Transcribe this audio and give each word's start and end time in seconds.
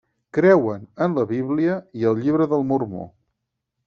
Creuen 0.35 0.87
en 1.07 1.17
la 1.17 1.25
Bíblia 1.31 1.75
i 2.01 2.07
el 2.13 2.21
Llibre 2.23 2.47
del 2.55 2.65
Mormó. 2.73 3.05